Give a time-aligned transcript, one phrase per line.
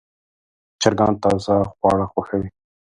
[0.81, 2.49] چرګان تازه خواړه خوښوي.